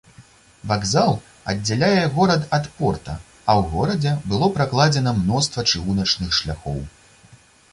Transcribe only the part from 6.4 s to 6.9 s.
шляхоў.